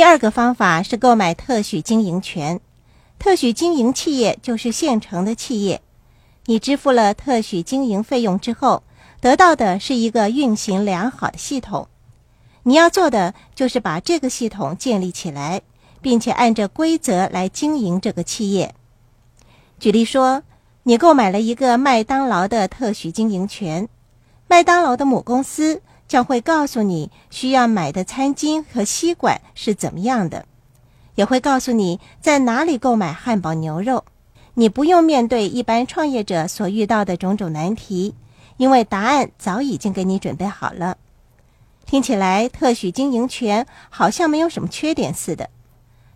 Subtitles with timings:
[0.00, 2.58] 第二个方法是购买特许经营权。
[3.18, 5.82] 特许经营企业就是现成的企业，
[6.46, 8.82] 你支付了特许经营费用之后，
[9.20, 11.86] 得到的是一个运行良好的系统。
[12.62, 15.60] 你要做的就是把这个系统建立起来，
[16.00, 18.74] 并且按照规则来经营这个企业。
[19.78, 20.42] 举例说，
[20.84, 23.86] 你购买了一个麦当劳的特许经营权，
[24.48, 30.44] 麦当劳的母公司将会告诉你需要买的餐巾和吸管是怎么样的。
[31.14, 34.04] 也会告诉你在哪里购买汉堡牛肉，
[34.54, 38.16] 你不用面对一般创业者所遇到的种种难题，
[38.56, 40.98] 因为答案早已经给你准备好了。
[41.86, 45.48] 听起来特许经营权好像没有什么缺点似的。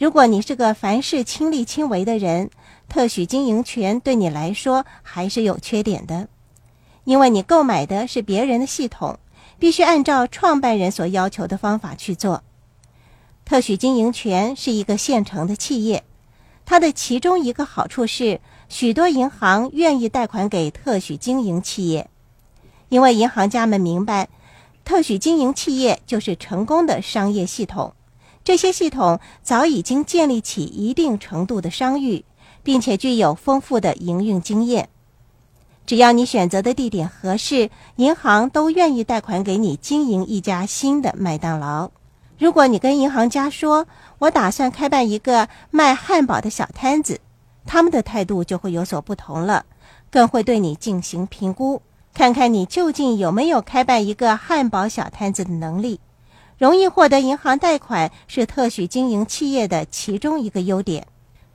[0.00, 2.50] 如果你是个凡事亲力亲为的人，
[2.88, 6.26] 特许经营权对你来说还是有缺点的，
[7.04, 9.18] 因为你购买的是别人的系统，
[9.58, 12.42] 必须按照创办人所要求的方法去做。
[13.44, 16.04] 特许经营权是一个现成的企业，
[16.64, 22.10] 它的其中一个好处是，许多银行愿意贷款给特许经营企业，
[22.88, 24.28] 因为银行家们明白，
[24.84, 27.94] 特许经营企业就是成功的商业系统。
[28.42, 32.24] 这些系统早已经建立起一定程度的商誉，
[32.62, 34.88] 并且具有丰富的营运经验。
[35.86, 41.92] 只要你选择的地点合适，银行都愿意贷款给你经营一家新的麦当劳。
[42.38, 43.86] 如果你跟银行家说，
[44.18, 47.20] 我打算开办一个卖汉堡的小摊子，
[47.64, 49.64] 他们的态度就会有所不同了，
[50.10, 51.80] 更会对你进行评估，
[52.12, 56.00] 看看你究竟有没有开办一个汉堡小摊子的能力。
[56.58, 61.06] 容易获得银行贷款是特许经营企业的其中一个优点。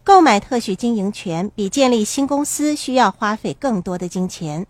[0.03, 4.65] 购买特许经营权比建立新公司需要花费更多的金钱。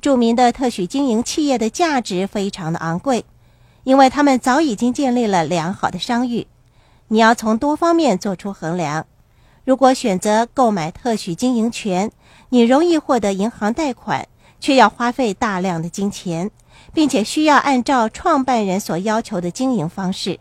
[0.00, 3.24] 著名的特许经营企业的价值非常的昂贵。
[3.84, 6.46] 因为他们早已经建立了良好的商誉，
[7.08, 9.06] 你要从多方面做出衡量。
[9.66, 12.10] 如果选择购买特许经营权，
[12.48, 14.26] 你容易获得银行贷款，
[14.58, 16.50] 却要花费大量的金钱，
[16.94, 20.40] 并且需要按照创办人所要求的经营方式。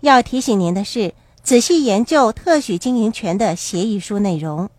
[0.00, 4.70] 要提醒您的是，仔细研究特许经营权的协议书内容。